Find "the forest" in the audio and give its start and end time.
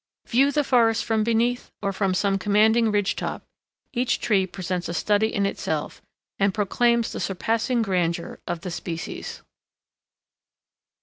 0.51-1.05